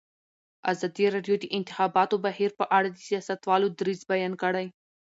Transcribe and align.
ازادي 0.71 1.05
راډیو 1.15 1.35
د 1.39 1.41
د 1.43 1.45
انتخاباتو 1.57 2.15
بهیر 2.25 2.51
په 2.59 2.65
اړه 2.77 2.87
د 2.91 2.97
سیاستوالو 3.07 3.67
دریځ 3.79 4.01
بیان 4.11 4.33
کړی. 4.43 4.67